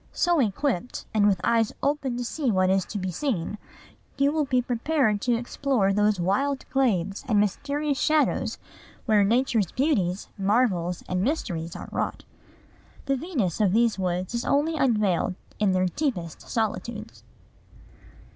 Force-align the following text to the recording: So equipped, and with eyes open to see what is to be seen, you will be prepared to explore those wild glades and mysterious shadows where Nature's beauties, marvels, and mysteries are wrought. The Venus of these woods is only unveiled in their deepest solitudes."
So 0.13 0.39
equipped, 0.39 1.05
and 1.13 1.27
with 1.27 1.39
eyes 1.43 1.71
open 1.83 2.17
to 2.17 2.23
see 2.25 2.49
what 2.49 2.71
is 2.71 2.85
to 2.85 2.97
be 2.97 3.11
seen, 3.11 3.59
you 4.17 4.31
will 4.31 4.45
be 4.45 4.59
prepared 4.59 5.21
to 5.21 5.35
explore 5.35 5.93
those 5.93 6.19
wild 6.19 6.65
glades 6.71 7.23
and 7.27 7.39
mysterious 7.39 7.99
shadows 7.99 8.57
where 9.05 9.23
Nature's 9.23 9.71
beauties, 9.71 10.27
marvels, 10.39 11.03
and 11.07 11.21
mysteries 11.21 11.75
are 11.75 11.87
wrought. 11.91 12.23
The 13.05 13.15
Venus 13.15 13.61
of 13.61 13.73
these 13.73 13.99
woods 13.99 14.33
is 14.33 14.43
only 14.43 14.75
unveiled 14.75 15.35
in 15.59 15.71
their 15.71 15.85
deepest 15.85 16.41
solitudes." 16.49 17.23